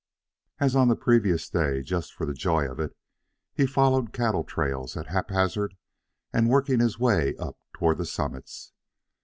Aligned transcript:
As 0.59 0.75
on 0.75 0.87
the 0.87 0.95
previous 0.95 1.47
day, 1.47 1.83
just 1.83 2.11
for 2.11 2.25
the 2.25 2.33
joy 2.33 2.67
of 2.67 2.79
it, 2.79 2.97
he 3.53 3.67
followed 3.67 4.13
cattle 4.13 4.43
trails 4.43 4.97
at 4.97 5.05
haphazard 5.05 5.77
and 6.33 6.49
worked 6.49 6.69
his 6.69 6.97
way 6.97 7.35
up 7.35 7.59
toward 7.71 7.99
the 7.99 8.05
summits. 8.07 8.73